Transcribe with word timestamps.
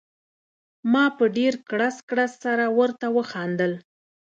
ما 0.91 1.05
په 1.17 1.25
ډېر 1.37 1.53
کړس 1.69 1.97
کړس 2.09 2.31
سره 2.43 2.65
ورته 2.79 3.07
وخندل. 3.17 3.71